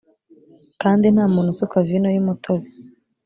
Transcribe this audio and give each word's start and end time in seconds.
kandi 0.81 1.05
nta 1.13 1.25
muntu 1.33 1.49
usuka 1.53 1.75
vino 1.87 2.07
y’ 2.15 2.19
umutobe. 2.21 2.67